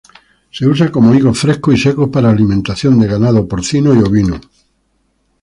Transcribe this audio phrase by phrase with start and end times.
[0.49, 4.41] Se usa como higos frescos y secos para alimentación de ganado porcino y ovino.